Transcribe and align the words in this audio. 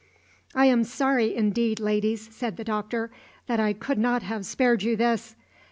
"I 0.55 0.65
am 0.65 0.83
sorry, 0.83 1.35
indeed, 1.35 1.79
ladies," 1.79 2.27
said 2.33 2.57
the 2.57 2.63
Doctor, 2.63 3.11
"that 3.45 3.59
I 3.59 3.73
could 3.73 3.99
not 3.99 4.23
have 4.23 4.47
spared 4.47 4.81
you 4.81 4.95
this. 4.95 5.35